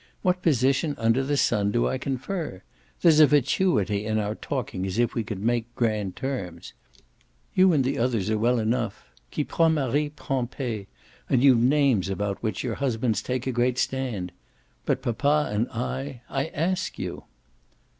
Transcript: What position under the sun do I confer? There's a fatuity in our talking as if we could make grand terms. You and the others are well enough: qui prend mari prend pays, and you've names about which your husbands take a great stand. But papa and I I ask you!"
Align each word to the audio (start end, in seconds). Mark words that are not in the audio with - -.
What 0.23 0.41
position 0.41 0.95
under 0.97 1.23
the 1.23 1.37
sun 1.37 1.69
do 1.69 1.87
I 1.87 1.99
confer? 1.99 2.63
There's 3.03 3.19
a 3.19 3.27
fatuity 3.27 4.03
in 4.03 4.17
our 4.17 4.33
talking 4.33 4.83
as 4.87 4.97
if 4.97 5.13
we 5.13 5.23
could 5.23 5.37
make 5.43 5.75
grand 5.75 6.15
terms. 6.15 6.73
You 7.53 7.71
and 7.71 7.83
the 7.83 7.99
others 7.99 8.27
are 8.31 8.37
well 8.39 8.57
enough: 8.57 9.11
qui 9.31 9.43
prend 9.43 9.75
mari 9.75 10.09
prend 10.09 10.49
pays, 10.49 10.87
and 11.29 11.43
you've 11.43 11.59
names 11.59 12.09
about 12.09 12.41
which 12.41 12.63
your 12.63 12.73
husbands 12.81 13.21
take 13.21 13.45
a 13.45 13.51
great 13.51 13.77
stand. 13.77 14.31
But 14.87 15.03
papa 15.03 15.51
and 15.53 15.69
I 15.69 16.21
I 16.27 16.47
ask 16.47 16.97
you!" 16.97 17.25